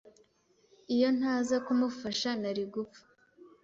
Iyo 0.95 1.09
ntaza 1.17 1.55
kumufasha, 1.65 2.29
nari 2.41 2.63
gupfa. 2.73 3.03